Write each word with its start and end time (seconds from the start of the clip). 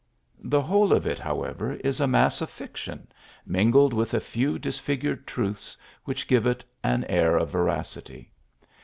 The 0.43 0.63
whole 0.63 0.93
of 0.93 1.05
it, 1.05 1.19
however, 1.19 1.73
is 1.75 1.99
a 1.99 2.07
mass 2.07 2.41
of 2.41 2.49
fiction, 2.49 3.07
mingled 3.45 3.93
with 3.93 4.15
a 4.15 4.19
few 4.19 4.57
disfigured 4.57 5.27
truths, 5.27 5.77
which 6.05 6.27
give 6.27 6.47
it 6.47 6.63
an 6.83 7.03
air 7.03 7.37
of 7.37 7.51
veracity. 7.51 8.31